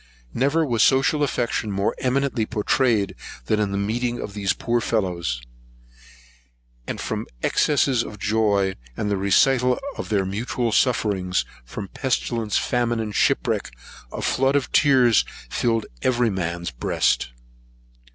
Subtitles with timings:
[0.33, 3.13] Never was social affection more eminently pourtrayed
[3.45, 5.43] than in the meeting of these poor fellows;
[6.87, 12.99] and from excess of joy, and a recital of their mutual sufferings, from pestilence, famine,
[12.99, 13.69] and shipwreck,
[14.11, 17.31] a flood of tears filled every man's breast.